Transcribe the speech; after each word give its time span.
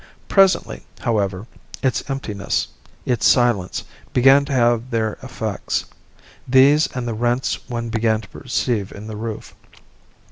Presently, 0.27 0.83
however, 1.01 1.45
its 1.83 2.03
emptiness, 2.09 2.69
its 3.05 3.27
silence 3.27 3.83
began 4.13 4.45
to 4.45 4.51
have 4.51 4.89
their 4.89 5.13
effects 5.21 5.85
these 6.47 6.87
and 6.95 7.07
the 7.07 7.13
rents 7.13 7.69
one 7.69 7.89
began 7.89 8.19
to 8.21 8.27
perceive 8.29 8.91
in 8.91 9.05
the 9.05 9.15
roof. 9.15 9.53